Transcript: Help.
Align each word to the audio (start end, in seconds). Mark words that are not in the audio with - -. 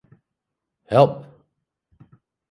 Help. 0.87 1.25